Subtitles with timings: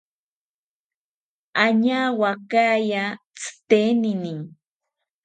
[1.63, 3.03] Añawakaya
[3.37, 4.33] tzitenini